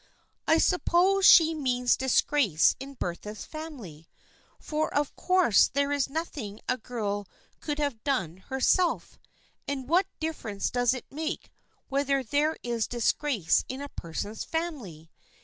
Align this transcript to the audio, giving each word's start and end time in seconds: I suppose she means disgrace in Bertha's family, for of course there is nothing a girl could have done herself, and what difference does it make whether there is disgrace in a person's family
I 0.47 0.57
suppose 0.57 1.27
she 1.27 1.53
means 1.53 1.95
disgrace 1.95 2.75
in 2.79 2.95
Bertha's 2.95 3.45
family, 3.45 4.09
for 4.59 4.91
of 4.91 5.15
course 5.15 5.67
there 5.67 5.91
is 5.91 6.09
nothing 6.09 6.59
a 6.67 6.75
girl 6.79 7.27
could 7.59 7.77
have 7.77 8.03
done 8.03 8.37
herself, 8.37 9.19
and 9.67 9.87
what 9.87 10.07
difference 10.19 10.71
does 10.71 10.95
it 10.95 11.05
make 11.11 11.51
whether 11.87 12.23
there 12.23 12.57
is 12.63 12.87
disgrace 12.87 13.63
in 13.69 13.79
a 13.79 13.89
person's 13.89 14.43
family 14.43 15.11